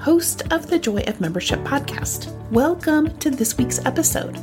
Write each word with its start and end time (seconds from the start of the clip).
host 0.00 0.42
of 0.52 0.68
the 0.68 0.78
Joy 0.78 1.02
of 1.08 1.20
Membership 1.20 1.58
podcast. 1.60 2.32
Welcome 2.52 3.18
to 3.18 3.30
this 3.30 3.58
week's 3.58 3.84
episode. 3.84 4.38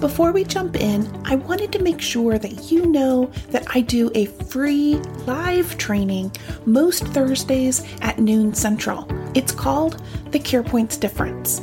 Before 0.00 0.32
we 0.32 0.42
jump 0.42 0.74
in, 0.74 1.08
I 1.24 1.36
wanted 1.36 1.70
to 1.72 1.82
make 1.82 2.00
sure 2.00 2.38
that 2.38 2.72
you 2.72 2.86
know 2.86 3.26
that 3.50 3.64
I 3.72 3.82
do 3.82 4.10
a 4.16 4.26
free 4.26 4.96
live 5.24 5.78
training 5.78 6.32
most 6.64 7.04
Thursdays 7.06 7.84
at 8.02 8.18
noon 8.18 8.52
central. 8.52 9.06
It's 9.34 9.52
called 9.52 10.02
the 10.32 10.40
Care 10.40 10.64
Points 10.64 10.96
Difference. 10.96 11.62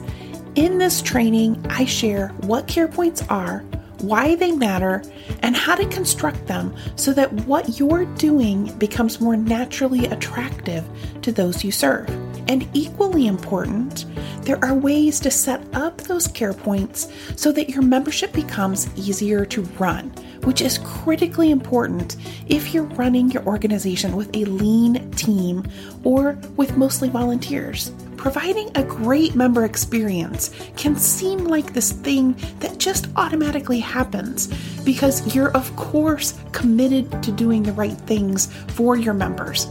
In 0.55 0.77
this 0.77 1.01
training, 1.01 1.65
I 1.69 1.83
share 1.83 2.29
what 2.41 2.67
Care 2.67 2.87
Points 2.87 3.23
are, 3.23 3.59
why 3.99 4.35
they 4.35 4.53
matter, 4.53 5.03
and 5.41 5.55
how 5.55 5.75
to 5.75 5.85
construct 5.89 6.47
them 6.47 6.73
so 6.95 7.11
that 7.11 7.31
what 7.45 7.77
you're 7.77 8.05
doing 8.15 8.73
becomes 8.77 9.19
more 9.19 9.35
naturally 9.35 10.05
attractive 10.05 10.85
to 11.21 11.31
those 11.33 11.63
you 11.63 11.71
serve. 11.71 12.09
And 12.47 12.67
equally 12.73 13.27
important, 13.27 14.05
there 14.43 14.63
are 14.63 14.73
ways 14.73 15.19
to 15.21 15.31
set 15.31 15.63
up 15.73 15.97
those 16.01 16.27
care 16.27 16.53
points 16.53 17.11
so 17.35 17.51
that 17.53 17.69
your 17.69 17.81
membership 17.81 18.33
becomes 18.33 18.89
easier 18.97 19.45
to 19.45 19.61
run, 19.79 20.09
which 20.43 20.61
is 20.61 20.79
critically 20.79 21.51
important 21.51 22.17
if 22.47 22.73
you're 22.73 22.83
running 22.83 23.31
your 23.31 23.45
organization 23.45 24.15
with 24.15 24.35
a 24.35 24.45
lean 24.45 25.09
team 25.11 25.63
or 26.03 26.37
with 26.57 26.75
mostly 26.75 27.09
volunteers. 27.09 27.91
Providing 28.17 28.71
a 28.75 28.83
great 28.83 29.35
member 29.35 29.65
experience 29.65 30.51
can 30.77 30.95
seem 30.95 31.39
like 31.39 31.73
this 31.73 31.91
thing 31.91 32.35
that 32.59 32.77
just 32.77 33.07
automatically 33.17 33.79
happens 33.79 34.47
because 34.83 35.35
you're, 35.35 35.51
of 35.51 35.75
course, 35.75 36.39
committed 36.53 37.21
to 37.23 37.31
doing 37.33 37.63
the 37.63 37.73
right 37.73 37.97
things 37.97 38.45
for 38.69 38.95
your 38.95 39.13
members. 39.13 39.67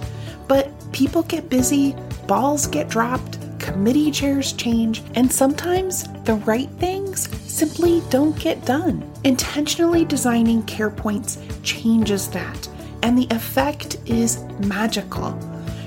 But 0.49 0.71
people 0.93 1.23
get 1.23 1.49
busy, 1.49 1.97
balls 2.27 2.67
get 2.67 2.89
dropped, 2.89 3.39
committee 3.59 4.11
chairs 4.11 4.53
change, 4.53 5.03
and 5.15 5.31
sometimes 5.31 6.05
the 6.25 6.35
right 6.35 6.69
things 6.79 7.29
simply 7.51 8.03
don't 8.11 8.39
get 8.39 8.65
done. 8.65 9.09
Intentionally 9.25 10.05
designing 10.05 10.63
care 10.65 10.91
points 10.91 11.39
changes 11.63 12.29
that, 12.31 12.69
and 13.03 13.17
the 13.17 13.29
effect 13.31 13.97
is 14.07 14.43
magical. 14.67 15.39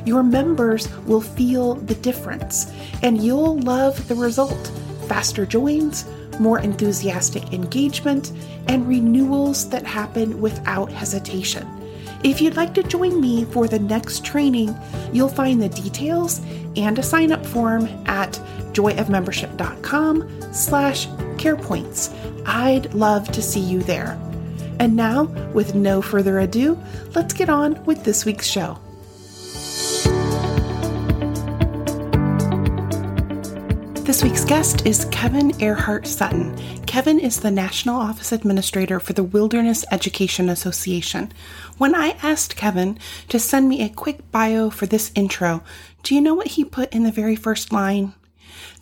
Your 0.06 0.24
members 0.24 0.88
will 1.06 1.22
feel 1.22 1.76
the 1.76 1.96
difference, 1.96 2.72
and 3.02 3.22
you'll 3.22 3.60
love 3.60 4.08
the 4.08 4.16
result 4.16 4.72
faster 5.08 5.46
joins, 5.46 6.06
more 6.40 6.60
enthusiastic 6.60 7.54
engagement, 7.54 8.32
and 8.68 8.88
renewals 8.88 9.70
that 9.70 9.86
happen 9.86 10.42
without 10.42 10.92
hesitation. 10.92 11.68
If 12.26 12.42
you'd 12.42 12.58
like 12.58 12.74
to 12.74 12.82
join 12.82 13.22
me 13.22 13.46
for 13.46 13.68
the 13.68 13.78
next 13.78 14.26
training, 14.26 14.76
you'll 15.14 15.30
find 15.30 15.62
the 15.62 15.70
details 15.70 16.42
and 16.76 16.98
a 16.98 17.04
sign 17.04 17.32
up 17.32 17.46
form 17.46 17.86
at 18.08 18.32
joyofmembership.com 18.74 20.52
slash 20.52 21.06
carepoints. 21.38 22.12
I'd 22.48 22.92
love 22.96 23.32
to 23.32 23.44
see 23.44 23.60
you 23.60 23.84
there. 23.84 24.20
And 24.80 24.96
now, 24.96 25.26
with 25.54 25.76
no 25.76 26.02
further 26.02 26.40
ado, 26.40 26.82
let's 27.14 27.32
get 27.32 27.48
on 27.48 27.86
with 27.86 28.04
this 28.04 28.26
week's 28.26 28.48
show. 28.48 28.80
This 34.06 34.24
week's 34.24 34.46
guest 34.46 34.86
is 34.86 35.06
Kevin 35.06 35.60
Earhart 35.62 36.08
Sutton. 36.08 36.56
Kevin 36.86 37.20
is 37.20 37.42
the 37.42 37.52
National 37.52 37.96
Office 37.96 38.32
Administrator 38.32 39.00
for 39.00 39.14
the 39.14 39.24
Wilderness 39.24 39.84
Education 39.92 40.48
Association. 40.48 41.34
When 41.78 41.94
I 41.94 42.18
asked 42.24 42.56
Kevin 42.56 42.98
to 43.30 43.40
send 43.40 43.68
me 43.68 43.84
a 43.84 43.90
quick 43.90 44.32
bio 44.32 44.70
for 44.70 44.86
this 44.86 45.12
intro, 45.14 45.64
do 46.04 46.16
you 46.16 46.22
know 46.22 46.34
what 46.34 46.48
he 46.48 46.64
put 46.64 46.94
in 46.94 47.04
the 47.04 47.12
very 47.12 47.36
first 47.36 47.72
line? 47.72 48.14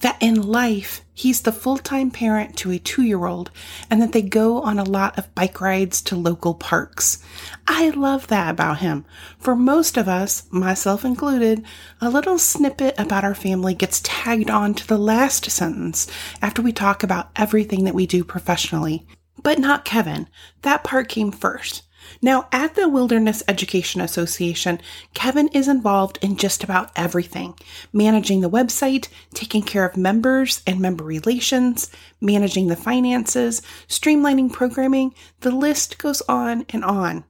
that 0.04 0.18
in 0.22 0.42
life, 0.42 1.02
he's 1.14 1.42
the 1.42 1.52
full 1.52 1.78
time 1.78 2.12
parent 2.12 2.58
to 2.58 2.72
a 2.72 2.78
two 2.78 3.02
year 3.04 3.26
old 3.26 3.50
and 3.90 4.02
that 4.02 4.12
they 4.12 4.22
go 4.22 4.62
on 4.62 4.78
a 4.78 4.84
lot 4.84 5.18
of 5.18 5.34
bike 5.34 5.62
rides 5.62 6.02
to 6.02 6.16
local 6.16 6.54
parks. 6.54 7.24
I 7.68 7.90
love 7.90 8.28
that 8.28 8.52
about 8.52 8.80
him. 8.80 9.06
For 9.40 9.56
most 9.56 9.98
of 9.98 10.08
us, 10.08 10.44
myself 10.52 11.06
included, 11.06 11.66
a 12.02 12.10
little 12.10 12.38
snippet 12.38 12.96
about 12.98 13.24
our 13.24 13.36
family 13.36 13.74
gets 13.74 14.02
tagged 14.04 14.50
on 14.50 14.74
to 14.76 14.88
the 14.88 14.98
last 14.98 15.50
sentence 15.50 16.08
after 16.42 16.62
we 16.62 16.74
talk 16.74 17.04
about 17.04 17.30
everything 17.36 17.86
that 17.86 17.96
we 17.96 18.06
do 18.06 18.24
professionally. 18.24 19.08
But 19.42 19.58
not 19.58 19.86
Kevin. 19.86 20.28
That 20.62 20.84
part 20.84 21.10
came 21.10 21.32
first. 21.32 21.84
Now, 22.22 22.48
at 22.52 22.76
the 22.76 22.88
Wilderness 22.88 23.44
Education 23.48 24.02
Association, 24.02 24.80
Kevin 25.14 25.48
is 25.50 25.68
involved 25.68 26.20
in 26.22 26.38
just 26.38 26.64
about 26.64 26.92
everything 26.96 27.56
managing 27.92 28.42
the 28.42 28.50
website, 28.50 29.08
taking 29.34 29.62
care 29.62 29.86
of 29.86 29.98
members 29.98 30.62
and 30.66 30.80
member 30.80 31.04
relations, 31.04 31.90
managing 32.22 32.68
the 32.68 32.76
finances, 32.76 33.62
streamlining 33.88 34.52
programming. 34.52 35.14
The 35.42 35.52
list 35.52 35.98
goes 35.98 36.22
on 36.30 36.66
and 36.70 36.84
on. 36.84 37.26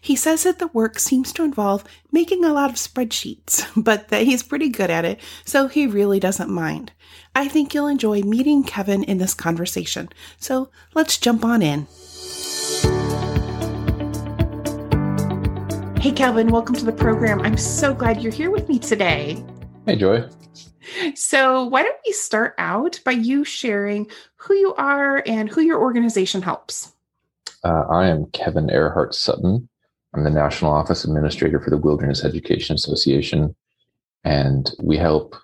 He 0.00 0.16
says 0.16 0.44
that 0.44 0.58
the 0.58 0.68
work 0.68 0.98
seems 0.98 1.32
to 1.34 1.44
involve 1.44 1.84
making 2.10 2.44
a 2.44 2.52
lot 2.52 2.70
of 2.70 2.76
spreadsheets, 2.76 3.66
but 3.76 4.08
that 4.08 4.22
he's 4.22 4.42
pretty 4.42 4.68
good 4.68 4.90
at 4.90 5.04
it, 5.04 5.20
so 5.44 5.68
he 5.68 5.86
really 5.86 6.18
doesn't 6.18 6.50
mind. 6.50 6.92
I 7.34 7.48
think 7.48 7.74
you'll 7.74 7.86
enjoy 7.86 8.22
meeting 8.22 8.64
Kevin 8.64 9.04
in 9.04 9.18
this 9.18 9.34
conversation, 9.34 10.08
so 10.38 10.70
let's 10.94 11.18
jump 11.18 11.44
on 11.44 11.62
in. 11.62 11.86
Hey, 16.00 16.12
Kevin, 16.12 16.48
welcome 16.48 16.74
to 16.76 16.84
the 16.86 16.92
program. 16.92 17.42
I'm 17.42 17.58
so 17.58 17.92
glad 17.92 18.22
you're 18.22 18.32
here 18.32 18.50
with 18.50 18.70
me 18.70 18.78
today. 18.78 19.44
Hey, 19.84 19.96
Joy. 19.96 20.26
So, 21.14 21.64
why 21.64 21.82
don't 21.82 22.00
we 22.06 22.12
start 22.14 22.54
out 22.56 22.98
by 23.04 23.10
you 23.10 23.44
sharing 23.44 24.06
who 24.36 24.54
you 24.54 24.74
are 24.76 25.22
and 25.26 25.50
who 25.50 25.60
your 25.60 25.78
organization 25.78 26.40
helps? 26.40 26.94
Uh, 27.64 27.84
I 27.90 28.08
am 28.08 28.30
Kevin 28.32 28.70
Earhart 28.70 29.14
Sutton. 29.14 29.68
I'm 30.14 30.24
the 30.24 30.30
National 30.30 30.72
Office 30.72 31.04
Administrator 31.04 31.60
for 31.60 31.68
the 31.68 31.76
Wilderness 31.76 32.24
Education 32.24 32.76
Association, 32.76 33.54
and 34.24 34.72
we 34.82 34.96
help 34.96 35.36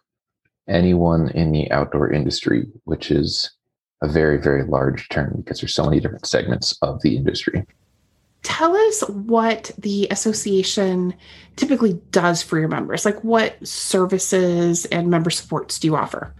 anyone 0.69 1.29
in 1.33 1.53
the 1.53 1.71
outdoor 1.71 2.11
industry, 2.11 2.65
which 2.85 3.11
is 3.11 3.51
a 4.01 4.09
very, 4.09 4.39
very 4.39 4.65
large 4.65 5.11
term 5.11 5.35
because 5.37 5.61
there's 5.61 5.75
so 5.75 5.85
many 5.85 6.01
different 6.01 6.25
segments 6.25 6.79
of 6.81 7.03
the 7.03 7.15
industry 7.15 7.67
tell 8.47 8.77
us 8.77 9.01
what 9.09 9.73
the 9.77 10.07
association 10.13 11.13
typically 11.57 11.95
does 12.13 12.45
for 12.45 12.61
your 12.61 12.69
members. 12.69 13.05
Like, 13.05 13.23
what 13.25 13.57
services 13.67 14.85
and 14.87 15.11
member 15.11 15.31
supports 15.31 15.81
do 15.81 15.89
you 15.89 15.97
offer? 15.97 16.33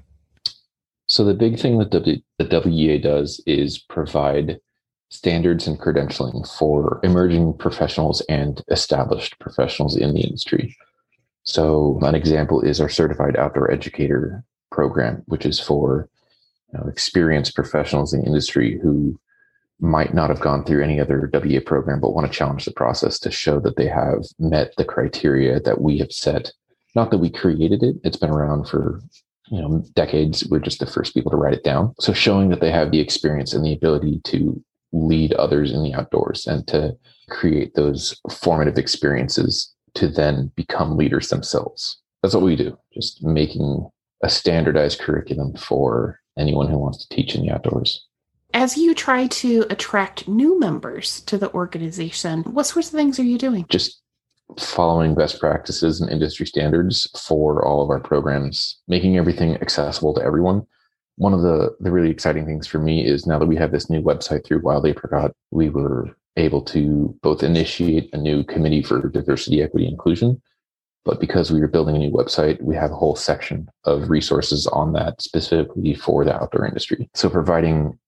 So, 1.09 1.25
the 1.25 1.35
big 1.35 1.59
thing 1.59 1.79
that 1.79 1.91
the 1.91 2.23
WEA 2.39 2.99
does 2.99 3.43
is 3.45 3.79
provide 3.79 4.61
standards 5.09 5.67
and 5.67 5.81
credentialing 5.81 6.49
for 6.57 7.01
emerging 7.03 7.55
professionals 7.55 8.21
and 8.29 8.63
established 8.71 9.39
professionals 9.41 9.97
in 9.97 10.15
the 10.15 10.21
industry. 10.21 10.77
So, 11.43 11.99
an 12.03 12.15
example 12.15 12.61
is 12.61 12.81
our 12.81 12.89
certified 12.89 13.37
outdoor 13.37 13.73
educator 13.73 14.45
program, 14.71 15.25
which 15.27 15.45
is 15.45 15.59
for 15.59 16.09
you 16.73 16.79
know, 16.79 16.89
experienced 16.89 17.57
professionals 17.57 18.13
in 18.13 18.21
the 18.21 18.27
industry 18.27 18.79
who 18.81 19.19
might 19.81 20.15
not 20.15 20.31
have 20.31 20.41
gone 20.41 20.65
through 20.65 20.83
any 20.83 20.99
other 21.01 21.31
WEA 21.33 21.61
program, 21.61 22.01
but 22.01 22.15
want 22.15 22.31
to 22.31 22.37
challenge 22.37 22.65
the 22.65 22.73
process 22.73 23.19
to 23.21 23.31
show 23.31 23.61
that 23.61 23.77
they 23.77 23.89
have 23.89 24.25
met 24.39 24.73
the 24.77 24.85
criteria 24.85 25.61
that 25.61 25.81
we 25.81 25.99
have 25.99 26.13
set. 26.13 26.53
Not 26.95 27.11
that 27.11 27.19
we 27.19 27.31
created 27.31 27.83
it, 27.83 27.97
it's 28.05 28.17
been 28.17 28.31
around 28.31 28.69
for 28.69 29.03
you 29.49 29.61
know 29.61 29.85
decades 29.95 30.45
we're 30.49 30.59
just 30.59 30.81
the 30.81 30.87
first 30.87 31.15
people 31.15 31.31
to 31.31 31.37
write 31.37 31.55
it 31.55 31.65
down. 31.65 31.95
So 32.01 32.13
showing 32.13 32.49
that 32.51 32.61
they 32.61 32.71
have 32.71 32.91
the 32.91 33.01
experience 33.01 33.53
and 33.53 33.65
the 33.65 33.73
ability 33.73 34.21
to 34.25 34.63
lead 34.93 35.35
others 35.35 35.73
in 35.73 35.83
the 35.83 35.95
outdoors 35.95 36.47
and 36.47 36.67
to 36.69 36.97
create 37.29 37.75
those 37.75 38.19
formative 38.31 38.79
experiences 38.79 39.73
to 39.95 40.09
then 40.09 40.53
become 40.57 40.97
leaders 40.97 41.29
themselves. 41.29 41.99
That's 42.23 42.35
what 42.35 42.45
we 42.45 42.57
do 42.57 42.77
just 42.95 43.23
making 43.23 43.89
a 44.23 44.31
standardized 44.31 45.01
curriculum 45.01 45.55
for 45.55 46.21
anyone 46.39 46.69
who 46.69 46.79
wants 46.79 47.05
to 47.05 47.15
teach 47.15 47.35
in 47.35 47.43
the 47.43 47.51
outdoors 47.51 48.07
as 48.57 48.77
you 48.77 48.95
try 48.95 49.27
to 49.29 49.65
attract 49.71 50.27
new 50.27 50.59
members 50.59 51.21
to 51.23 51.39
the 51.39 51.53
organization 51.53 52.43
what 52.45 52.65
sorts 52.65 52.89
of 52.89 52.95
things 52.95 53.19
are 53.19 53.25
you 53.25 53.39
doing 53.39 53.65
just 53.69 54.03
following 54.59 55.15
best 55.15 55.41
practices 55.41 56.01
and 56.01 56.11
industry 56.11 56.47
standards 56.47 57.09
for 57.19 57.67
all 57.67 57.83
of 57.83 57.91
our 57.91 58.01
programs, 58.01 58.81
making 58.89 59.17
everything 59.17 59.57
accessible 59.57 60.15
to 60.15 60.23
everyone. 60.23 60.65
One 61.17 61.35
of 61.35 61.43
the, 61.43 61.75
the 61.81 61.91
really 61.91 62.11
exciting 62.11 62.47
things 62.47 62.67
for 62.67 62.79
me 62.79 63.05
is 63.05 63.27
now 63.27 63.39
that 63.39 63.47
we 63.47 63.57
have 63.57 63.73
this 63.73 63.91
new 63.91 64.03
website 64.03 64.45
through 64.45 64.61
Wild 64.61 64.87
Apricot, 64.87 65.33
we 65.51 65.69
were 65.71 66.17
able 66.37 66.61
to 66.63 67.17
both 67.23 67.43
initiate 67.43 68.13
a 68.13 68.19
new 68.19 68.45
committee 68.45 68.83
for 68.83 69.09
diversity, 69.09 69.63
equity, 69.63 69.89
inclusion. 69.89 70.41
But 71.05 71.21
because 71.21 71.51
we 71.51 71.61
were 71.61 71.69
building 71.69 71.97
a 71.97 72.01
new 72.01 72.11
website, 72.11 72.61
we 72.61 72.75
have 72.75 72.91
a 72.91 72.97
whole 72.97 73.17
section 73.17 73.69
of 73.85 74.11
resources 74.11 74.67
on 74.67 74.93
that 74.95 75.23
specifically 75.23 75.95
for 75.95 76.25
the 76.25 76.35
outdoor 76.35 76.67
industry. 76.67 77.09
So 77.15 77.31
providing 77.31 77.99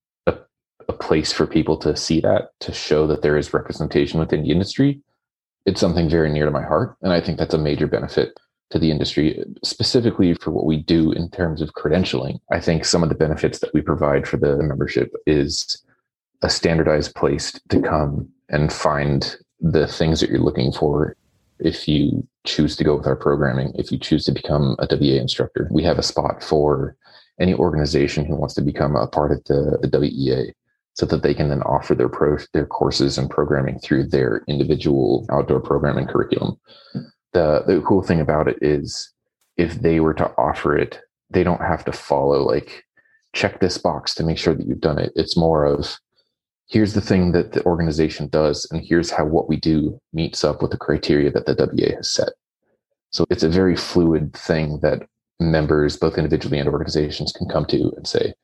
a 0.89 0.93
place 0.93 1.33
for 1.33 1.47
people 1.47 1.77
to 1.79 1.97
see 1.97 2.21
that, 2.21 2.51
to 2.61 2.73
show 2.73 3.07
that 3.07 3.23
there 3.23 3.37
is 3.37 3.55
representation 3.55 4.19
within 4.19 4.43
the 4.43 4.51
industry, 4.51 5.01
it's 5.67 5.81
something 5.81 6.09
very 6.09 6.31
near 6.31 6.45
to 6.45 6.51
my 6.51 6.63
heart. 6.63 6.97
And 7.03 7.13
I 7.13 7.21
think 7.21 7.39
that's 7.39 7.55
a 7.55 7.59
major 7.59 7.87
benefit 7.87 8.39
to 8.71 8.79
the 8.79 8.91
industry, 8.91 9.43
specifically 9.63 10.35
for 10.35 10.51
what 10.51 10.67
we 10.67 10.77
do 10.77 11.13
in 11.13 11.31
terms 11.31 11.63
of 11.63 11.75
credentialing. 11.75 12.39
I 12.51 12.61
think 12.61 12.85
some 12.85 13.03
of 13.03 13.09
the 13.09 13.15
benefits 13.15 13.61
that 13.61 13.73
we 13.73 13.81
provide 13.81 14.27
for 14.27 14.37
the 14.37 14.57
membership 14.57 15.15
is 15.27 15.83
a 16.43 16.51
standardized 16.51 17.15
place 17.15 17.59
to 17.69 17.81
come 17.81 18.29
and 18.49 18.73
find 18.73 19.37
the 19.61 19.87
things 19.87 20.21
that 20.21 20.31
you're 20.31 20.39
looking 20.39 20.73
for 20.73 21.17
if 21.59 21.89
you 21.89 22.27
choose 22.45 22.77
to 22.77 22.85
go 22.85 22.97
with 22.97 23.07
our 23.07 23.17
programming, 23.17 23.73
if 23.75 23.91
you 23.91 23.99
choose 23.99 24.25
to 24.25 24.33
become 24.33 24.77
a 24.79 24.87
WEA 24.87 25.19
instructor. 25.19 25.69
We 25.73 25.83
have 25.85 25.99
a 25.99 26.03
spot 26.03 26.43
for 26.43 26.97
any 27.41 27.55
organization 27.55 28.25
who 28.25 28.37
wants 28.37 28.55
to 28.55 28.63
become 28.63 28.97
a 28.97 29.07
part 29.07 29.33
of 29.33 29.43
the, 29.45 29.79
the 29.83 29.99
WEA 29.99 30.55
so 30.99 31.07
that 31.07 31.23
they 31.23 31.33
can 31.33 31.49
then 31.49 31.63
offer 31.63 31.95
their 31.95 32.09
pro 32.09 32.37
their 32.53 32.67
courses 32.67 33.19
and 33.19 33.31
programming 33.31 33.79
through 33.79 34.05
their 34.05 34.43
individual 34.49 35.25
outdoor 35.31 35.61
programming 35.61 36.09
curriculum. 36.09 36.59
The 37.33 37.63
the 37.67 37.81
cool 37.87 38.03
thing 38.03 38.21
about 38.21 38.49
it 38.49 38.59
is 38.61 39.13
if 39.57 39.81
they 39.81 40.01
were 40.01 40.15
to 40.15 40.33
offer 40.37 40.77
it, 40.77 41.01
they 41.31 41.45
don't 41.45 41.61
have 41.61 41.85
to 41.85 41.93
follow 41.93 42.43
like 42.43 42.85
check 43.33 43.61
this 43.61 43.79
box 43.79 44.13
to 44.15 44.25
make 44.25 44.39
sure 44.39 44.55
that 44.55 44.67
you've 44.67 44.81
done 44.81 44.99
it. 44.99 45.13
It's 45.15 45.37
more 45.37 45.65
of 45.65 45.99
here's 46.67 46.95
the 46.95 47.01
thing 47.01 47.31
that 47.33 47.53
the 47.53 47.65
organization 47.65 48.29
does 48.29 48.67
and 48.73 48.85
here's 48.85 49.11
how 49.11 49.25
what 49.25 49.49
we 49.49 49.57
do 49.57 50.01
meets 50.13 50.43
up 50.43 50.63
with 50.63 50.73
the 50.73 50.77
criteria 50.77 51.31
that 51.31 51.47
the 51.47 51.55
WEA 51.55 51.95
has 51.95 52.11
set. 52.11 52.31
So 53.11 53.25
it's 53.31 53.45
a 53.45 53.49
very 53.49 53.77
fluid 53.77 54.35
thing 54.35 54.81
that 54.81 55.07
members, 55.39 55.97
both 55.97 56.19
individually 56.19 56.59
and 56.59 56.69
organizations, 56.69 57.33
can 57.33 57.49
come 57.49 57.65
to 57.67 57.93
and 57.97 58.07
say, 58.07 58.35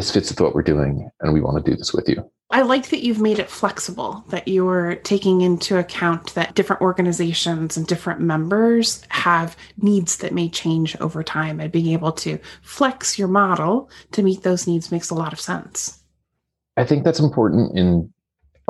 this 0.00 0.10
fits 0.10 0.30
with 0.30 0.40
what 0.40 0.54
we're 0.54 0.62
doing 0.62 1.10
and 1.20 1.34
we 1.34 1.42
want 1.42 1.62
to 1.62 1.70
do 1.70 1.76
this 1.76 1.92
with 1.92 2.08
you. 2.08 2.24
I 2.50 2.62
like 2.62 2.88
that 2.88 3.04
you've 3.04 3.20
made 3.20 3.38
it 3.38 3.50
flexible, 3.50 4.24
that 4.28 4.48
you're 4.48 4.94
taking 4.94 5.42
into 5.42 5.76
account 5.76 6.34
that 6.34 6.54
different 6.54 6.80
organizations 6.80 7.76
and 7.76 7.86
different 7.86 8.18
members 8.18 9.02
have 9.10 9.58
needs 9.76 10.16
that 10.16 10.32
may 10.32 10.48
change 10.48 10.96
over 11.00 11.22
time 11.22 11.60
and 11.60 11.70
being 11.70 11.88
able 11.88 12.12
to 12.12 12.38
flex 12.62 13.18
your 13.18 13.28
model 13.28 13.90
to 14.12 14.22
meet 14.22 14.42
those 14.42 14.66
needs 14.66 14.90
makes 14.90 15.10
a 15.10 15.14
lot 15.14 15.34
of 15.34 15.40
sense. 15.40 16.02
I 16.78 16.84
think 16.84 17.04
that's 17.04 17.20
important 17.20 17.76
in 17.78 18.10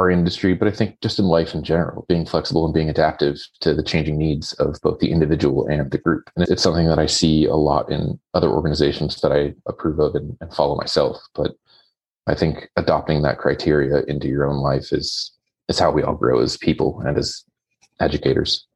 our 0.00 0.11
industry, 0.11 0.55
but 0.55 0.67
I 0.67 0.70
think 0.70 0.99
just 1.02 1.19
in 1.19 1.26
life 1.26 1.55
in 1.55 1.62
general, 1.62 2.06
being 2.08 2.25
flexible 2.25 2.64
and 2.64 2.73
being 2.73 2.88
adaptive 2.88 3.37
to 3.61 3.75
the 3.75 3.82
changing 3.82 4.17
needs 4.17 4.55
of 4.55 4.81
both 4.82 4.99
the 4.99 5.12
individual 5.12 5.67
and 5.67 5.91
the 5.91 5.99
group. 5.99 6.31
And 6.35 6.49
it's 6.49 6.62
something 6.62 6.88
that 6.88 6.99
I 6.99 7.05
see 7.05 7.44
a 7.44 7.55
lot 7.55 7.91
in 7.93 8.19
other 8.32 8.49
organizations 8.49 9.20
that 9.20 9.31
I 9.31 9.55
approve 9.67 9.99
of 9.99 10.14
and, 10.14 10.38
and 10.41 10.52
follow 10.55 10.75
myself. 10.76 11.20
But 11.35 11.55
I 12.26 12.35
think 12.35 12.70
adopting 12.76 13.20
that 13.23 13.38
criteria 13.38 14.02
into 14.05 14.26
your 14.26 14.49
own 14.49 14.58
life 14.58 14.93
is 14.93 15.32
is 15.69 15.79
how 15.79 15.91
we 15.91 16.02
all 16.02 16.14
grow 16.14 16.41
as 16.41 16.56
people 16.56 17.00
and 17.06 17.17
as 17.17 17.44
educators. 18.00 18.67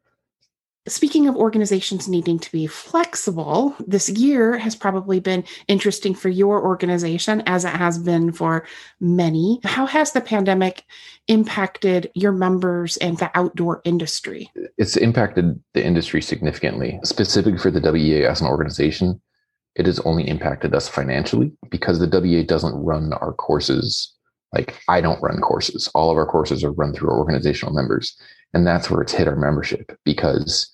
Speaking 0.86 1.28
of 1.28 1.36
organizations 1.36 2.08
needing 2.08 2.38
to 2.38 2.52
be 2.52 2.66
flexible, 2.66 3.74
this 3.86 4.10
year 4.10 4.58
has 4.58 4.76
probably 4.76 5.18
been 5.18 5.42
interesting 5.66 6.14
for 6.14 6.28
your 6.28 6.62
organization 6.62 7.42
as 7.46 7.64
it 7.64 7.70
has 7.70 7.96
been 7.98 8.32
for 8.32 8.66
many. 9.00 9.60
How 9.64 9.86
has 9.86 10.12
the 10.12 10.20
pandemic 10.20 10.84
impacted 11.26 12.10
your 12.14 12.32
members 12.32 12.98
and 12.98 13.16
the 13.16 13.30
outdoor 13.34 13.80
industry? 13.84 14.50
It's 14.76 14.98
impacted 14.98 15.58
the 15.72 15.82
industry 15.82 16.20
significantly. 16.20 17.00
Specifically 17.02 17.58
for 17.58 17.70
the 17.70 17.80
WEA 17.80 18.26
as 18.26 18.42
an 18.42 18.46
organization, 18.46 19.22
it 19.76 19.86
has 19.86 20.00
only 20.00 20.28
impacted 20.28 20.74
us 20.74 20.86
financially 20.86 21.50
because 21.70 21.98
the 21.98 22.20
WEA 22.20 22.44
doesn't 22.44 22.74
run 22.74 23.14
our 23.14 23.32
courses 23.32 24.12
like 24.52 24.80
I 24.88 25.00
don't 25.00 25.22
run 25.22 25.40
courses. 25.40 25.90
All 25.94 26.10
of 26.10 26.18
our 26.18 26.26
courses 26.26 26.62
are 26.62 26.72
run 26.72 26.92
through 26.92 27.10
our 27.10 27.18
organizational 27.18 27.74
members. 27.74 28.16
And 28.52 28.66
that's 28.66 28.88
where 28.88 29.00
it's 29.00 29.12
hit 29.12 29.26
our 29.26 29.34
membership 29.34 29.98
because 30.04 30.70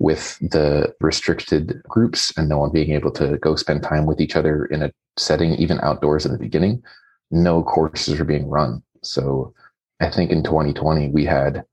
with 0.00 0.38
the 0.40 0.92
restricted 1.00 1.80
groups 1.86 2.32
and 2.38 2.48
no 2.48 2.58
one 2.58 2.72
being 2.72 2.90
able 2.90 3.12
to 3.12 3.36
go 3.38 3.54
spend 3.54 3.82
time 3.82 4.06
with 4.06 4.18
each 4.18 4.34
other 4.34 4.64
in 4.66 4.82
a 4.82 4.90
setting, 5.18 5.52
even 5.56 5.78
outdoors 5.82 6.24
in 6.24 6.32
the 6.32 6.38
beginning, 6.38 6.82
no 7.30 7.62
courses 7.62 8.18
are 8.18 8.24
being 8.24 8.48
run. 8.48 8.82
So 9.02 9.52
I 10.00 10.10
think 10.10 10.30
in 10.30 10.42
2020, 10.42 11.10
we 11.10 11.26
had 11.26 11.64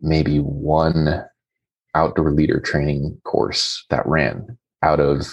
maybe 0.00 0.38
one 0.38 1.24
outdoor 1.96 2.30
leader 2.30 2.60
training 2.60 3.20
course 3.24 3.84
that 3.90 4.06
ran 4.06 4.56
out 4.82 5.00
of 5.00 5.26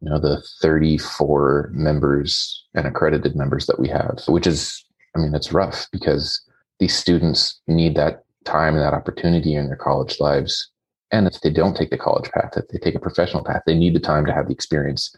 you 0.00 0.10
know 0.10 0.18
the 0.18 0.42
34 0.60 1.70
members 1.72 2.64
and 2.74 2.86
accredited 2.86 3.34
members 3.34 3.66
that 3.66 3.80
we 3.80 3.88
have 3.88 4.20
which 4.28 4.46
is 4.46 4.84
i 5.16 5.18
mean 5.18 5.34
it's 5.34 5.52
rough 5.52 5.88
because 5.90 6.40
these 6.78 6.96
students 6.96 7.60
need 7.66 7.96
that 7.96 8.22
time 8.44 8.74
and 8.74 8.82
that 8.82 8.94
opportunity 8.94 9.56
in 9.56 9.66
their 9.66 9.76
college 9.76 10.20
lives 10.20 10.70
and 11.10 11.26
if 11.26 11.40
they 11.40 11.50
don't 11.50 11.76
take 11.76 11.90
the 11.90 11.98
college 11.98 12.30
path, 12.30 12.52
if 12.56 12.68
they 12.68 12.78
take 12.78 12.94
a 12.94 13.00
professional 13.00 13.44
path, 13.44 13.62
they 13.66 13.74
need 13.74 13.94
the 13.94 14.00
time 14.00 14.26
to 14.26 14.32
have 14.32 14.46
the 14.46 14.52
experience 14.52 15.14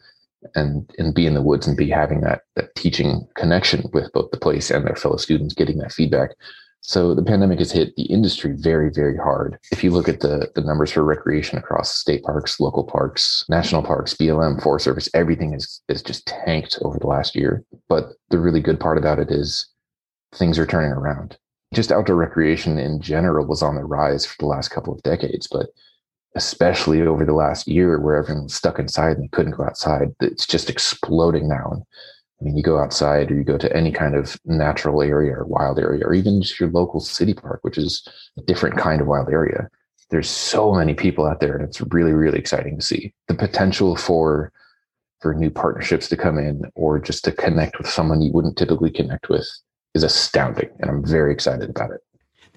and 0.55 0.91
and 0.99 1.15
be 1.15 1.27
in 1.27 1.35
the 1.35 1.43
woods 1.43 1.67
and 1.67 1.77
be 1.77 1.89
having 1.89 2.21
that 2.23 2.43
that 2.57 2.75
teaching 2.75 3.27
connection 3.35 3.85
with 3.93 4.11
both 4.13 4.31
the 4.31 4.39
place 4.39 4.71
and 4.71 4.87
their 4.87 4.97
fellow 4.97 5.17
students, 5.17 5.55
getting 5.55 5.79
that 5.79 5.93
feedback. 5.93 6.31
So 6.83 7.15
the 7.15 7.23
pandemic 7.23 7.59
has 7.59 7.73
hit 7.73 7.95
the 7.97 8.05
industry 8.05 8.55
very, 8.57 8.91
very 8.91 9.17
hard. 9.17 9.59
If 9.71 9.85
you 9.85 9.91
look 9.91 10.09
at 10.09 10.21
the, 10.21 10.51
the 10.55 10.63
numbers 10.63 10.91
for 10.91 11.05
recreation 11.05 11.59
across 11.59 11.95
state 11.95 12.23
parks, 12.23 12.59
local 12.59 12.85
parks, 12.85 13.45
national 13.51 13.83
parks, 13.83 14.15
BLM, 14.15 14.63
Forest 14.63 14.85
Service, 14.85 15.09
everything 15.13 15.53
is 15.53 15.83
is 15.89 16.03
just 16.03 16.27
tanked 16.27 16.79
over 16.83 16.99
the 16.99 17.07
last 17.07 17.37
year. 17.37 17.65
But 17.89 18.13
the 18.31 18.39
really 18.39 18.61
good 18.61 18.81
part 18.81 18.97
about 18.97 19.19
it 19.19 19.31
is 19.31 19.67
things 20.33 20.59
are 20.59 20.67
turning 20.67 20.93
around 20.93 21.37
just 21.73 21.93
outdoor 21.93 22.17
recreation 22.17 22.79
in 22.79 23.01
general 23.01 23.47
was 23.47 23.63
on 23.63 23.77
the 23.77 23.85
rise 23.85 24.27
for 24.27 24.35
the 24.39 24.47
last 24.47 24.69
couple 24.69 24.93
of 24.93 25.03
decades, 25.03 25.47
but 25.47 25.69
especially 26.37 27.03
over 27.03 27.25
the 27.25 27.33
last 27.33 27.67
year 27.67 27.99
where 27.99 28.17
everyone 28.17 28.45
was 28.45 28.55
stuck 28.55 28.79
inside 28.79 29.17
and 29.17 29.31
couldn't 29.33 29.57
go 29.57 29.65
outside, 29.65 30.15
it's 30.21 30.47
just 30.47 30.71
exploding 30.71 31.49
now. 31.49 31.71
And 31.73 31.83
I 32.41 32.45
mean, 32.45 32.57
you 32.57 32.63
go 32.63 32.79
outside 32.79 33.31
or 33.31 33.35
you 33.35 33.45
go 33.45 33.59
to 33.59 33.77
any 33.77 33.93
kind 33.93 34.15
of 34.15 34.39
natural 34.45 35.03
area 35.03 35.35
or 35.35 35.45
wild 35.45 35.79
area, 35.79 36.05
or 36.05 36.15
even 36.15 36.41
just 36.41 36.59
your 36.59 36.71
local 36.71 37.01
city 37.01 37.35
park, 37.35 37.61
which 37.63 37.77
is 37.77 38.07
a 38.39 38.43
different 38.43 38.79
kind 38.79 39.01
of 39.01 39.07
wild 39.07 39.29
area. 39.29 39.69
There's 40.11 40.29
so 40.29 40.73
many 40.73 40.95
people 40.95 41.27
out 41.27 41.41
there, 41.41 41.57
and 41.57 41.65
it's 41.65 41.81
really, 41.93 42.13
really 42.13 42.39
exciting 42.39 42.79
to 42.79 42.85
see 42.85 43.13
the 43.29 43.35
potential 43.35 43.97
for 43.97 44.53
for 45.21 45.35
new 45.35 45.51
partnerships 45.51 46.09
to 46.09 46.17
come 46.17 46.39
in, 46.39 46.63
or 46.75 46.99
just 46.99 47.25
to 47.25 47.33
connect 47.33 47.77
with 47.77 47.87
someone 47.87 48.23
you 48.23 48.33
wouldn't 48.33 48.57
typically 48.57 48.91
connect 48.91 49.29
with 49.29 49.47
is 49.95 50.03
astounding, 50.03 50.71
and 50.79 50.91
I'm 50.91 51.05
very 51.05 51.33
excited 51.33 51.69
about 51.69 51.91
it. 51.91 52.01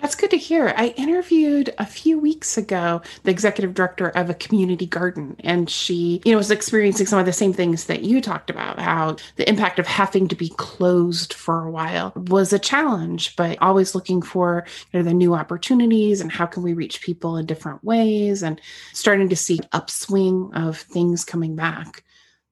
That's 0.03 0.15
good 0.15 0.31
to 0.31 0.37
hear. 0.37 0.73
I 0.75 0.87
interviewed 0.97 1.73
a 1.77 1.85
few 1.85 2.19
weeks 2.19 2.57
ago 2.57 3.01
the 3.23 3.31
executive 3.31 3.73
director 3.73 4.09
of 4.09 4.29
a 4.29 4.33
community 4.33 4.85
garden, 4.85 5.37
and 5.45 5.69
she, 5.69 6.21
you 6.25 6.33
know, 6.33 6.37
was 6.37 6.51
experiencing 6.51 7.05
some 7.05 7.19
of 7.19 7.25
the 7.25 7.31
same 7.31 7.53
things 7.53 7.85
that 7.85 8.03
you 8.03 8.19
talked 8.19 8.49
about. 8.49 8.79
How 8.79 9.15
the 9.37 9.47
impact 9.47 9.79
of 9.79 9.87
having 9.87 10.27
to 10.27 10.35
be 10.35 10.49
closed 10.57 11.33
for 11.33 11.63
a 11.63 11.71
while 11.71 12.11
was 12.17 12.51
a 12.51 12.59
challenge, 12.59 13.37
but 13.37 13.57
always 13.61 13.95
looking 13.95 14.21
for 14.21 14.65
you 14.91 14.99
know, 14.99 15.03
the 15.03 15.13
new 15.13 15.33
opportunities 15.35 16.19
and 16.19 16.33
how 16.33 16.47
can 16.47 16.63
we 16.63 16.73
reach 16.73 17.01
people 17.01 17.37
in 17.37 17.45
different 17.45 17.81
ways, 17.81 18.43
and 18.43 18.59
starting 18.91 19.29
to 19.29 19.37
see 19.37 19.61
upswing 19.71 20.51
of 20.53 20.79
things 20.79 21.23
coming 21.23 21.55
back. 21.55 22.03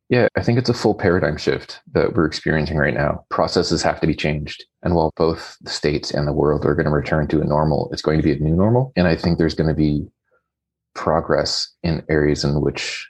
Yeah, 0.07 0.29
I 0.37 0.41
think 0.41 0.57
it's 0.57 0.69
a 0.69 0.73
full 0.73 0.95
paradigm 0.95 1.35
shift 1.35 1.81
that 1.91 2.15
we're 2.15 2.27
experiencing 2.27 2.77
right 2.77 2.93
now. 2.93 3.25
Processes 3.29 3.81
have 3.81 3.99
to 3.99 4.07
be 4.07 4.15
changed. 4.15 4.63
And 4.83 4.95
while 4.95 5.11
both 5.15 5.57
the 5.61 5.69
states 5.69 6.11
and 6.11 6.27
the 6.27 6.33
world 6.33 6.65
are 6.65 6.75
going 6.75 6.85
to 6.85 6.91
return 6.91 7.27
to 7.27 7.41
a 7.41 7.45
normal, 7.45 7.89
it's 7.91 8.01
going 8.01 8.17
to 8.17 8.23
be 8.23 8.31
a 8.31 8.39
new 8.39 8.55
normal. 8.55 8.91
And 8.95 9.07
I 9.07 9.15
think 9.15 9.37
there's 9.37 9.53
going 9.53 9.69
to 9.69 9.75
be 9.75 10.07
progress 10.95 11.71
in 11.83 12.03
areas 12.09 12.43
in 12.43 12.59
which 12.61 13.07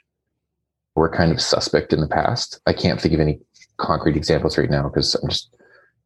were 0.94 1.08
kind 1.08 1.32
of 1.32 1.40
suspect 1.40 1.92
in 1.92 2.00
the 2.00 2.08
past. 2.08 2.60
I 2.66 2.72
can't 2.72 3.00
think 3.00 3.14
of 3.14 3.20
any 3.20 3.40
concrete 3.78 4.16
examples 4.16 4.58
right 4.58 4.70
now 4.70 4.88
because 4.88 5.14
I'm 5.14 5.28
just 5.28 5.54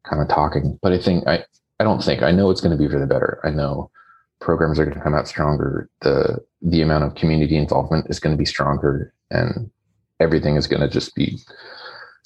kind 0.03 0.21
of 0.21 0.27
talking. 0.29 0.79
But 0.81 0.93
I 0.93 0.99
think 0.99 1.27
I, 1.27 1.43
I 1.79 1.83
don't 1.83 2.03
think 2.03 2.23
I 2.23 2.31
know 2.31 2.49
it's 2.49 2.61
going 2.61 2.75
to 2.75 2.81
be 2.81 2.89
for 2.89 2.99
the 2.99 3.05
better. 3.05 3.39
I 3.43 3.49
know 3.49 3.91
programs 4.39 4.79
are 4.79 4.85
going 4.85 4.97
to 4.97 5.03
come 5.03 5.13
out 5.13 5.27
stronger. 5.27 5.89
The 6.01 6.43
the 6.61 6.81
amount 6.81 7.03
of 7.03 7.15
community 7.15 7.57
involvement 7.57 8.07
is 8.09 8.19
going 8.19 8.35
to 8.35 8.37
be 8.39 8.45
stronger, 8.45 9.13
and 9.29 9.69
everything 10.19 10.55
is 10.55 10.67
going 10.67 10.81
to 10.81 10.89
just 10.89 11.13
be 11.15 11.37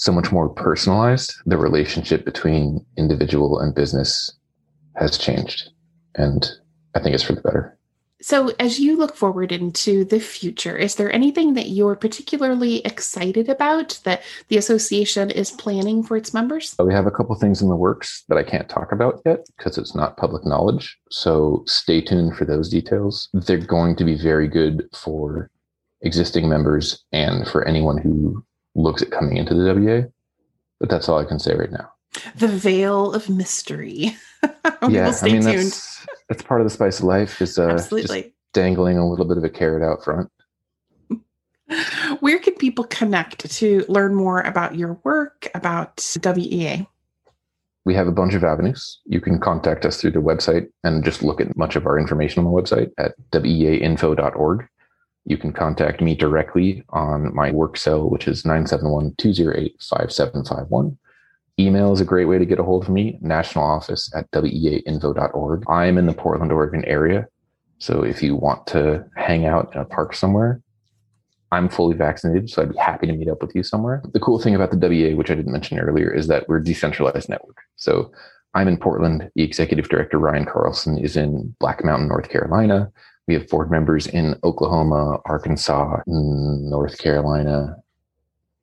so 0.01 0.11
much 0.11 0.31
more 0.31 0.49
personalized. 0.49 1.35
The 1.45 1.57
relationship 1.57 2.25
between 2.25 2.83
individual 2.97 3.59
and 3.59 3.75
business 3.75 4.33
has 4.95 5.15
changed, 5.15 5.69
and 6.15 6.49
I 6.95 6.99
think 6.99 7.13
it's 7.13 7.23
for 7.23 7.33
the 7.33 7.41
better. 7.41 7.77
So, 8.19 8.51
as 8.59 8.79
you 8.79 8.97
look 8.97 9.15
forward 9.15 9.51
into 9.51 10.03
the 10.03 10.19
future, 10.19 10.75
is 10.75 10.95
there 10.95 11.13
anything 11.13 11.53
that 11.53 11.69
you're 11.69 11.95
particularly 11.95 12.79
excited 12.79 13.47
about 13.47 13.99
that 14.03 14.23
the 14.47 14.57
association 14.57 15.29
is 15.29 15.51
planning 15.51 16.01
for 16.01 16.17
its 16.17 16.33
members? 16.33 16.75
Uh, 16.79 16.85
we 16.85 16.93
have 16.93 17.07
a 17.07 17.11
couple 17.11 17.35
things 17.35 17.61
in 17.61 17.69
the 17.69 17.75
works 17.75 18.23
that 18.27 18.39
I 18.39 18.43
can't 18.43 18.69
talk 18.69 18.91
about 18.91 19.21
yet 19.23 19.45
because 19.55 19.77
it's 19.77 19.95
not 19.95 20.17
public 20.17 20.45
knowledge. 20.45 20.97
So, 21.11 21.63
stay 21.67 22.01
tuned 22.01 22.35
for 22.35 22.45
those 22.45 22.69
details. 22.69 23.29
They're 23.33 23.57
going 23.57 23.95
to 23.97 24.03
be 24.03 24.15
very 24.15 24.47
good 24.47 24.89
for 24.93 25.51
existing 26.01 26.49
members 26.49 27.03
and 27.11 27.47
for 27.47 27.67
anyone 27.67 27.99
who 27.99 28.43
looks 28.75 29.01
at 29.01 29.11
coming 29.11 29.37
into 29.37 29.53
the 29.53 29.73
WEA. 29.73 30.05
But 30.79 30.89
that's 30.89 31.07
all 31.07 31.19
I 31.19 31.25
can 31.25 31.39
say 31.39 31.55
right 31.55 31.71
now. 31.71 31.91
The 32.35 32.47
veil 32.47 33.13
of 33.13 33.29
mystery. 33.29 34.15
yeah, 34.89 35.13
I 35.21 35.25
mean, 35.25 35.41
tuned. 35.41 35.43
That's, 35.43 36.05
that's 36.27 36.43
part 36.43 36.61
of 36.61 36.65
the 36.65 36.71
spice 36.71 36.99
of 36.99 37.05
life 37.05 37.41
is 37.41 37.57
uh, 37.57 37.69
Absolutely. 37.69 38.33
dangling 38.53 38.97
a 38.97 39.07
little 39.07 39.25
bit 39.25 39.37
of 39.37 39.43
a 39.43 39.49
carrot 39.49 39.83
out 39.83 40.03
front. 40.03 40.29
Where 42.19 42.39
can 42.39 42.55
people 42.55 42.83
connect 42.85 43.49
to 43.57 43.85
learn 43.87 44.15
more 44.15 44.41
about 44.41 44.75
your 44.75 44.99
work, 45.03 45.49
about 45.55 46.05
WEA? 46.23 46.87
We 47.85 47.95
have 47.95 48.07
a 48.07 48.11
bunch 48.11 48.33
of 48.33 48.43
avenues. 48.43 48.99
You 49.05 49.21
can 49.21 49.39
contact 49.39 49.85
us 49.85 49.99
through 49.99 50.11
the 50.11 50.21
website 50.21 50.67
and 50.83 51.03
just 51.03 51.23
look 51.23 51.41
at 51.41 51.55
much 51.57 51.75
of 51.75 51.85
our 51.85 51.97
information 51.97 52.45
on 52.45 52.51
the 52.51 52.61
website 52.61 52.91
at 52.97 53.13
weainfo.org. 53.31 54.67
You 55.25 55.37
can 55.37 55.53
contact 55.53 56.01
me 56.01 56.15
directly 56.15 56.83
on 56.89 57.33
my 57.35 57.51
work 57.51 57.77
cell, 57.77 58.09
which 58.09 58.27
is 58.27 58.45
971 58.45 59.15
208 59.17 59.75
5751. 59.81 60.97
Email 61.59 61.93
is 61.93 62.01
a 62.01 62.05
great 62.05 62.25
way 62.25 62.39
to 62.39 62.45
get 62.45 62.59
a 62.59 62.63
hold 62.63 62.83
of 62.83 62.89
me, 62.89 63.19
national 63.21 63.63
office 63.63 64.11
at 64.15 64.29
weainfo.org. 64.31 65.63
I'm 65.69 65.97
in 65.97 66.07
the 66.07 66.13
Portland, 66.13 66.51
Oregon 66.51 66.83
area. 66.85 67.27
So 67.77 68.03
if 68.03 68.23
you 68.23 68.35
want 68.35 68.65
to 68.67 69.05
hang 69.15 69.45
out 69.45 69.73
in 69.75 69.81
a 69.81 69.85
park 69.85 70.15
somewhere, 70.15 70.61
I'm 71.51 71.67
fully 71.67 71.95
vaccinated, 71.95 72.49
so 72.49 72.61
I'd 72.61 72.71
be 72.71 72.77
happy 72.77 73.07
to 73.07 73.13
meet 73.13 73.27
up 73.27 73.41
with 73.41 73.53
you 73.53 73.63
somewhere. 73.63 74.01
The 74.13 74.19
cool 74.19 74.39
thing 74.39 74.55
about 74.55 74.71
the 74.71 74.77
WEA, 74.77 75.15
which 75.15 75.29
I 75.29 75.35
didn't 75.35 75.51
mention 75.51 75.79
earlier, 75.79 76.11
is 76.11 76.27
that 76.27 76.47
we're 76.47 76.57
a 76.57 76.63
decentralized 76.63 77.27
network. 77.27 77.57
So 77.75 78.11
I'm 78.53 78.69
in 78.69 78.77
Portland. 78.77 79.29
The 79.35 79.43
executive 79.43 79.89
director, 79.89 80.17
Ryan 80.17 80.45
Carlson, 80.45 80.97
is 80.97 81.17
in 81.17 81.53
Black 81.59 81.83
Mountain, 81.83 82.07
North 82.07 82.29
Carolina. 82.29 82.91
We 83.27 83.33
have 83.35 83.47
board 83.47 83.71
members 83.71 84.07
in 84.07 84.35
Oklahoma, 84.43 85.19
Arkansas, 85.25 86.01
North 86.07 86.97
Carolina, 86.97 87.77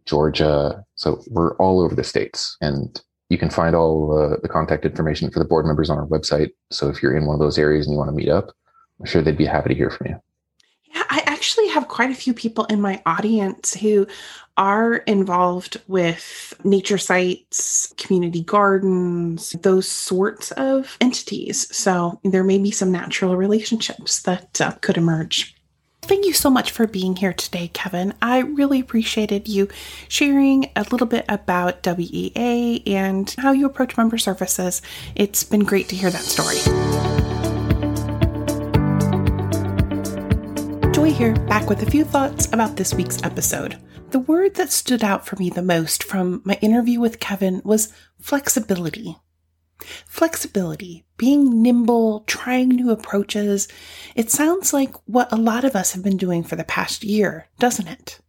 Georgia. 0.04 0.84
So 0.96 1.22
we're 1.28 1.54
all 1.56 1.80
over 1.80 1.94
the 1.94 2.04
states. 2.04 2.56
And 2.60 3.00
you 3.28 3.38
can 3.38 3.50
find 3.50 3.76
all 3.76 4.18
uh, 4.18 4.36
the 4.42 4.48
contact 4.48 4.84
information 4.84 5.30
for 5.30 5.38
the 5.38 5.44
board 5.44 5.66
members 5.66 5.90
on 5.90 5.98
our 5.98 6.06
website. 6.06 6.50
So 6.70 6.88
if 6.88 7.02
you're 7.02 7.16
in 7.16 7.26
one 7.26 7.34
of 7.34 7.40
those 7.40 7.58
areas 7.58 7.86
and 7.86 7.92
you 7.92 7.98
want 7.98 8.08
to 8.08 8.16
meet 8.16 8.28
up, 8.28 8.50
I'm 8.98 9.06
sure 9.06 9.22
they'd 9.22 9.36
be 9.36 9.44
happy 9.44 9.68
to 9.68 9.74
hear 9.74 9.90
from 9.90 10.08
you. 10.08 10.20
Yeah, 10.94 11.04
I 11.08 11.22
actually 11.38 11.68
have 11.68 11.86
quite 11.86 12.10
a 12.10 12.16
few 12.16 12.34
people 12.34 12.64
in 12.64 12.80
my 12.80 13.00
audience 13.06 13.72
who 13.72 14.08
are 14.56 14.96
involved 15.06 15.80
with 15.86 16.52
nature 16.64 16.98
sites, 16.98 17.94
community 17.96 18.42
gardens, 18.42 19.52
those 19.62 19.86
sorts 19.86 20.50
of 20.52 20.96
entities. 21.00 21.72
So 21.74 22.18
there 22.24 22.42
may 22.42 22.58
be 22.58 22.72
some 22.72 22.90
natural 22.90 23.36
relationships 23.36 24.22
that 24.22 24.60
uh, 24.60 24.72
could 24.80 24.96
emerge. 24.96 25.54
Thank 26.02 26.24
you 26.24 26.32
so 26.32 26.50
much 26.50 26.72
for 26.72 26.88
being 26.88 27.14
here 27.14 27.32
today, 27.32 27.68
Kevin. 27.72 28.14
I 28.20 28.38
really 28.40 28.80
appreciated 28.80 29.46
you 29.46 29.68
sharing 30.08 30.72
a 30.74 30.84
little 30.90 31.06
bit 31.06 31.24
about 31.28 31.84
WEA 31.84 32.82
and 32.84 33.32
how 33.38 33.52
you 33.52 33.64
approach 33.64 33.96
member 33.96 34.18
services. 34.18 34.82
It's 35.14 35.44
been 35.44 35.62
great 35.62 35.88
to 35.90 35.96
hear 35.96 36.10
that 36.10 36.22
story. 36.22 37.27
Here, 41.08 41.34
back 41.34 41.68
with 41.68 41.82
a 41.82 41.90
few 41.90 42.04
thoughts 42.04 42.46
about 42.52 42.76
this 42.76 42.94
week's 42.94 43.20
episode. 43.24 43.76
The 44.10 44.20
word 44.20 44.54
that 44.54 44.70
stood 44.70 45.02
out 45.02 45.26
for 45.26 45.34
me 45.34 45.50
the 45.50 45.62
most 45.62 46.04
from 46.04 46.42
my 46.44 46.54
interview 46.60 47.00
with 47.00 47.18
Kevin 47.18 47.60
was 47.64 47.92
flexibility. 48.20 49.16
Flexibility, 50.06 51.06
being 51.16 51.60
nimble, 51.60 52.20
trying 52.28 52.68
new 52.68 52.90
approaches. 52.90 53.66
It 54.14 54.30
sounds 54.30 54.72
like 54.72 54.94
what 55.08 55.32
a 55.32 55.36
lot 55.36 55.64
of 55.64 55.74
us 55.74 55.92
have 55.92 56.04
been 56.04 56.18
doing 56.18 56.44
for 56.44 56.54
the 56.54 56.62
past 56.62 57.02
year, 57.02 57.48
doesn't 57.58 57.88
it? 57.88 58.20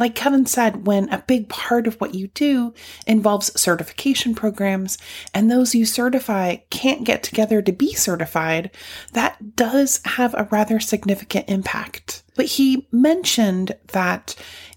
Like 0.00 0.14
Kevin 0.14 0.46
said, 0.46 0.86
when 0.86 1.10
a 1.10 1.22
big 1.26 1.50
part 1.50 1.86
of 1.86 2.00
what 2.00 2.14
you 2.14 2.28
do 2.28 2.72
involves 3.06 3.60
certification 3.60 4.34
programs 4.34 4.96
and 5.34 5.50
those 5.50 5.74
you 5.74 5.84
certify 5.84 6.56
can't 6.70 7.04
get 7.04 7.22
together 7.22 7.60
to 7.60 7.70
be 7.70 7.92
certified, 7.92 8.70
that 9.12 9.56
does 9.56 10.00
have 10.06 10.32
a 10.32 10.48
rather 10.50 10.80
significant 10.80 11.50
impact. 11.50 12.22
But 12.34 12.46
he 12.46 12.88
mentioned 12.90 13.76
that 13.88 14.34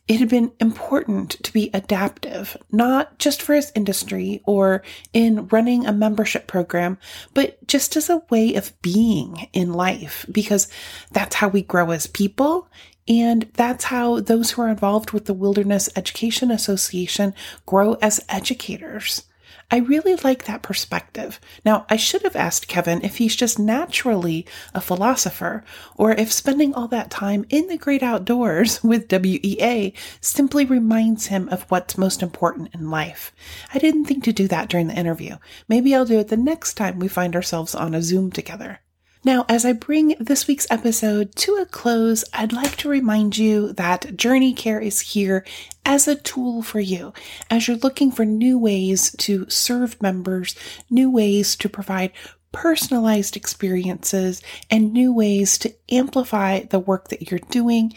it 0.10 0.20
had 0.20 0.28
been 0.28 0.52
important 0.60 1.42
to 1.44 1.54
be 1.54 1.70
adaptive, 1.74 2.58
not 2.70 3.18
just 3.18 3.42
for 3.42 3.54
his 3.54 3.72
industry 3.74 4.42
or 4.46 4.84
in 5.14 5.48
running 5.48 5.86
a 5.86 5.94
membership 5.94 6.46
program, 6.46 6.98
but 7.34 7.66
just 7.66 7.96
as 7.96 8.10
a 8.10 8.24
way 8.30 8.56
of 8.56 8.74
being 8.82 9.48
in 9.54 9.72
life, 9.72 10.26
because 10.30 10.68
that's 11.12 11.36
how 11.36 11.48
we 11.48 11.62
grow 11.62 11.92
as 11.92 12.08
people. 12.08 12.68
And 13.08 13.50
that's 13.54 13.86
how 13.86 14.20
those 14.20 14.52
who 14.52 14.62
are 14.62 14.70
involved 14.70 15.12
with 15.12 15.26
the 15.26 15.34
Wilderness 15.34 15.90
Education 15.96 16.52
Association 16.52 17.34
grow 17.66 17.94
as 17.96 18.24
educators. 18.30 19.24
I 19.72 19.78
really 19.78 20.16
like 20.18 20.46
that 20.46 20.62
perspective. 20.62 21.40
Now, 21.66 21.86
I 21.90 21.96
should 21.96 22.22
have 22.24 22.36
asked 22.36 22.68
Kevin 22.68 23.04
if 23.04 23.18
he's 23.18 23.36
just 23.36 23.58
naturally 23.58 24.46
a 24.74 24.82
philosopher 24.82 25.64
or 25.96 26.12
if 26.12 26.32
spending 26.32 26.74
all 26.74 26.88
that 26.90 27.10
time 27.10 27.46
in 27.50 27.68
the 27.68 27.78
great 27.78 28.04
outdoors 28.04 28.84
with 28.84 29.12
WEA 29.12 29.94
simply 30.22 30.66
reminds 30.66 31.28
him 31.28 31.50
of 31.50 31.64
what's 31.72 31.98
most 31.98 32.22
important 32.22 32.70
in 32.74 32.92
life. 32.92 33.34
I 33.74 33.80
didn't 33.80 34.06
think 34.06 34.24
to 34.26 34.34
do 34.34 34.48
that 34.50 34.70
during 34.70 34.88
the 34.88 35.00
interview. 35.00 35.38
Maybe 35.68 35.96
I'll 35.96 36.06
do 36.06 36.20
it 36.20 36.28
the 36.28 36.38
next 36.38 36.76
time 36.76 37.00
we 37.00 37.08
find 37.08 37.36
ourselves 37.36 37.74
on 37.74 37.96
a 37.96 38.02
Zoom 38.02 38.32
together. 38.32 38.80
Now, 39.26 39.46
as 39.48 39.64
I 39.64 39.72
bring 39.72 40.16
this 40.20 40.48
week's 40.48 40.68
episode 40.70 41.34
to 41.38 41.56
a 41.56 41.66
close, 41.66 42.26
I'd 42.34 42.52
like 42.52 42.76
to 42.78 42.90
remind 42.90 43.38
you 43.38 43.72
that 43.74 44.18
Journey 44.18 44.54
Care 44.54 44.82
is 44.82 45.00
here 45.00 45.46
as 45.86 46.10
a 46.10 46.16
tool 46.16 46.62
for 46.62 46.82
you. 46.82 47.14
As 47.50 47.68
you're 47.68 47.78
looking 47.78 48.12
for 48.12 48.26
new 48.26 48.60
ways 48.60 49.16
to 49.20 49.50
serve 49.50 50.02
members, 50.02 50.56
new 50.90 51.10
ways 51.10 51.56
to 51.58 51.70
provide 51.70 52.12
personalized 52.52 53.38
experiences, 53.38 54.42
and 54.70 54.92
new 54.92 55.14
ways 55.14 55.58
to 55.60 55.74
amplify 55.90 56.60
the 56.64 56.80
work 56.80 57.08
that 57.08 57.32
you're 57.32 57.40
doing 57.50 57.94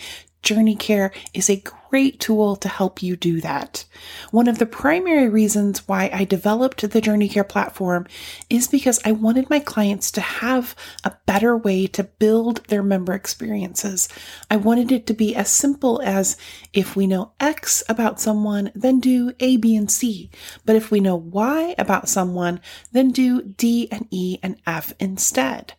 Journey 0.47 0.77
Care 0.77 1.11
is 1.35 1.51
a 1.51 1.61
great 1.91 2.21
tool 2.21 2.57
to 2.57 2.69
help 2.69 3.03
you 3.03 3.17
do 3.17 3.41
that. 3.41 3.85
One 4.31 4.49
of 4.49 4.59
the 4.59 4.67
primary 4.67 5.29
reasons 5.29 5.87
why 5.87 6.11
I 6.13 6.25
developed 6.25 6.89
the 6.89 7.01
Journey 7.01 7.29
Care 7.29 7.45
platform 7.45 8.07
is 8.51 8.69
because 8.69 9.01
I 9.05 9.13
wanted 9.13 9.49
my 9.49 9.61
clients 9.61 10.11
to 10.13 10.21
have 10.21 10.75
a 11.05 11.17
better 11.27 11.57
way 11.57 11.87
to 11.89 12.05
build 12.05 12.65
their 12.67 12.83
member 12.83 13.15
experiences. 13.15 14.09
I 14.51 14.57
wanted 14.57 14.91
it 14.93 15.07
to 15.07 15.15
be 15.15 15.35
as 15.35 15.49
simple 15.49 16.01
as 16.03 16.37
if 16.73 16.97
we 16.97 17.07
know 17.07 17.33
X 17.41 17.83
about 17.89 18.21
someone, 18.21 18.71
then 18.75 19.01
do 19.01 19.33
A, 19.41 19.57
B, 19.57 19.77
and 19.77 19.91
C. 19.91 20.31
But 20.65 20.77
if 20.77 20.91
we 20.91 21.01
know 21.01 21.17
Y 21.17 21.75
about 21.79 22.09
someone, 22.09 22.61
then 22.93 23.11
do 23.11 23.43
D 23.43 23.89
and 23.91 24.07
E 24.11 24.39
and 24.43 24.57
F 24.67 24.93
instead. 24.99 25.75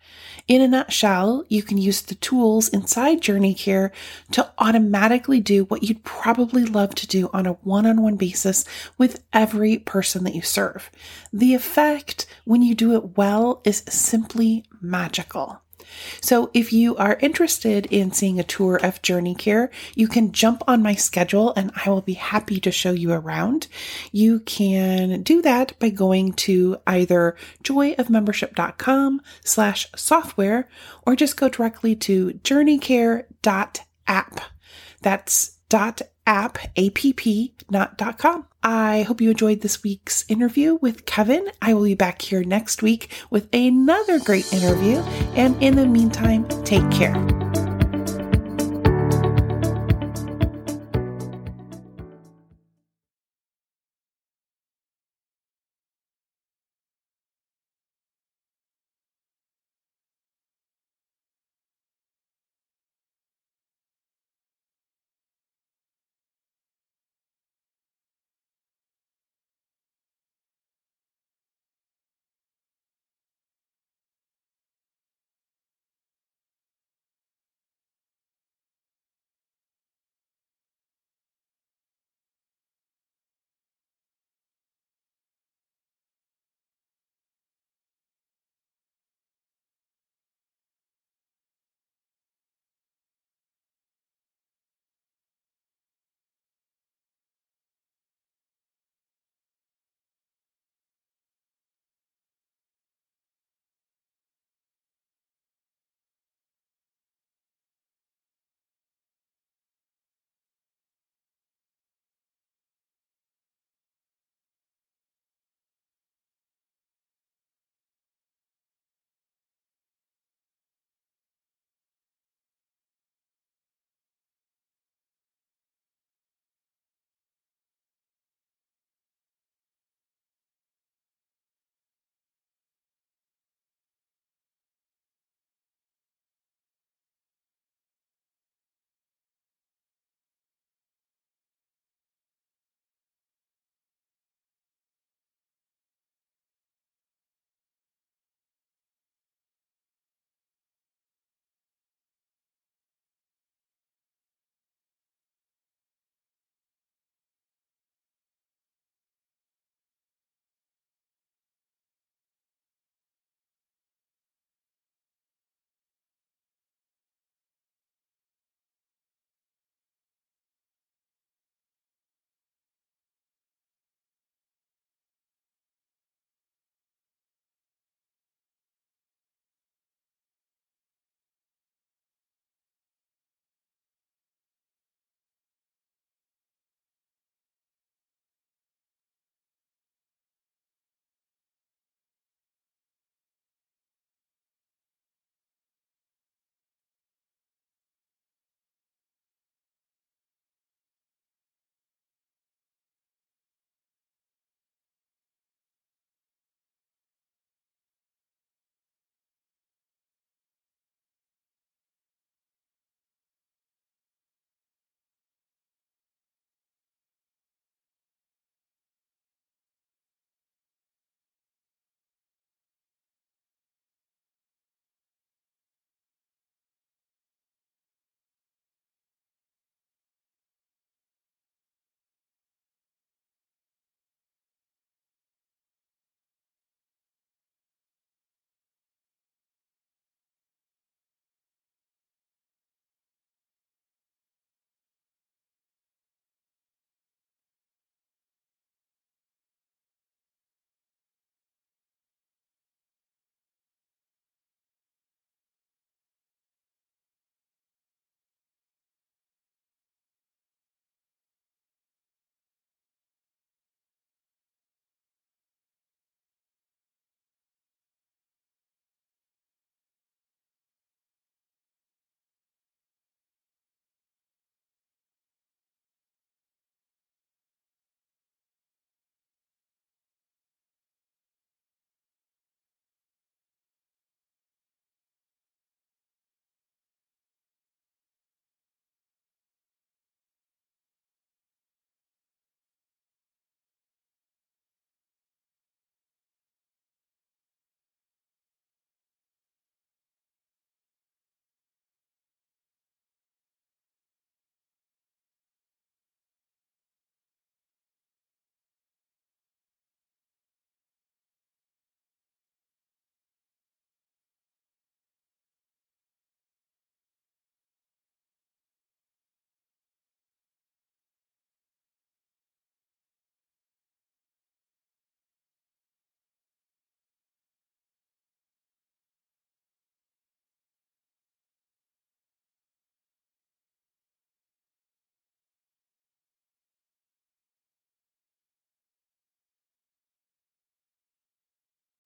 In 0.48 0.62
a 0.62 0.68
nutshell, 0.68 1.44
you 1.50 1.62
can 1.62 1.78
use 1.78 2.02
the 2.02 2.16
tools 2.16 2.70
inside 2.70 3.22
Journey 3.22 3.54
Care 3.54 3.92
to 4.32 4.50
automatically 4.58 5.42
do 5.42 5.66
what 5.66 5.84
you'd 5.84 6.06
probably 6.06 6.64
love 6.64 6.96
to 6.96 7.08
do 7.08 7.30
on 7.34 7.46
a 7.46 7.54
one 7.54 7.86
on 7.86 8.02
one 8.02 8.16
basis 8.16 8.64
with 8.98 9.24
every 9.34 9.78
person 9.78 10.24
that 10.24 10.36
you 10.36 10.42
serve. 10.42 10.90
The 11.34 11.54
effect 11.54 12.28
when 12.46 12.62
you 12.62 12.76
do 12.76 12.96
it 12.96 13.18
well 13.18 13.62
is 13.66 13.84
simply 13.90 14.64
magical. 14.80 15.62
So 16.22 16.50
if 16.53 16.74
you 16.74 16.96
are 16.98 17.17
interested 17.22 17.86
in 17.88 18.12
seeing 18.12 18.39
a 18.39 18.44
tour 18.44 18.77
of 18.77 19.01
Journey 19.01 19.36
Care, 19.36 19.70
you 19.96 20.08
can 20.08 20.32
jump 20.32 20.63
on 20.67 20.82
my 20.82 20.96
schedule 20.96 21.53
and 21.56 21.72
I 21.86 21.89
will 21.89 22.01
be 22.01 22.13
happy 22.13 22.60
to 22.62 22.72
show 22.72 22.91
you 22.91 23.12
around. 23.12 23.67
You 24.12 24.39
can 24.41 25.24
do 25.24 25.41
that 25.41 25.77
by 25.79 25.89
going 25.89 26.34
to 26.34 26.77
either 26.88 27.36
joyofmembership.com 27.63 29.22
slash 29.44 29.88
software 29.96 30.67
or 31.06 31.15
just 31.15 31.38
go 31.38 31.50
directly 31.50 31.96
to 31.96 32.32
journeycare.app. 32.44 34.39
That's 35.01 35.58
dot 35.70 36.01
app, 36.25 36.58
app, 36.77 38.17
com. 38.17 38.47
I 38.64 39.04
hope 39.04 39.22
you 39.22 39.30
enjoyed 39.32 39.62
this 39.62 39.84
week's 39.84 40.26
interview 40.28 40.76
with 40.82 41.06
Kevin. 41.06 41.50
I 41.62 41.74
will 41.74 41.84
be 41.84 41.96
back 41.96 42.22
here 42.22 42.44
next 42.44 42.82
week 42.82 43.12
with 43.30 43.48
another 43.54 44.20
great 44.20 44.52
interview. 44.52 44.98
And 45.36 45.62
in 45.62 45.76
the 45.76 45.86
meantime, 45.86 46.48
take 46.64 46.90
care. 46.92 47.37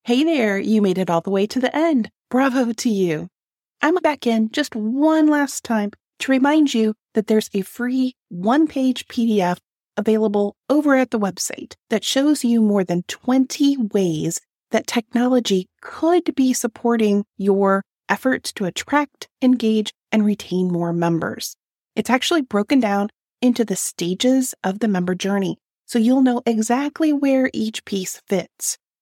Hey 0.04 0.24
there, 0.24 0.58
you 0.58 0.82
made 0.82 0.98
it 0.98 1.10
all 1.10 1.20
the 1.20 1.30
way 1.30 1.46
to 1.46 1.60
the 1.60 1.74
end. 1.76 2.10
Bravo 2.28 2.72
to 2.72 2.88
you. 2.88 3.28
I'm 3.80 3.94
back 3.94 4.26
in 4.26 4.50
just 4.50 4.74
one 4.74 5.28
last 5.28 5.62
time 5.62 5.92
to 6.18 6.32
remind 6.32 6.74
you 6.74 6.94
that 7.14 7.28
there's 7.28 7.48
a 7.54 7.62
free 7.62 8.16
one 8.28 8.66
page 8.66 9.06
PDF 9.06 9.58
available 9.96 10.56
over 10.68 10.96
at 10.96 11.12
the 11.12 11.20
website 11.20 11.74
that 11.90 12.02
shows 12.02 12.42
you 12.42 12.60
more 12.60 12.82
than 12.82 13.04
20 13.04 13.76
ways 13.92 14.40
that 14.72 14.88
technology 14.88 15.68
could 15.80 16.34
be 16.34 16.52
supporting 16.52 17.24
your 17.36 17.84
efforts 18.08 18.52
to 18.54 18.64
attract, 18.64 19.28
engage, 19.40 19.92
and 20.10 20.26
retain 20.26 20.66
more 20.66 20.92
members. 20.92 21.54
It's 21.94 22.10
actually 22.10 22.42
broken 22.42 22.80
down 22.80 23.10
into 23.40 23.64
the 23.64 23.76
stages 23.76 24.52
of 24.64 24.80
the 24.80 24.88
member 24.88 25.14
journey, 25.14 25.58
so 25.86 26.00
you'll 26.00 26.22
know 26.22 26.42
exactly 26.44 27.12
where 27.12 27.50
each 27.54 27.84
piece 27.84 28.20
fits. 28.26 28.78